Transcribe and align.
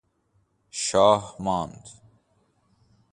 شاه 0.71 1.35
ماند 1.39 1.89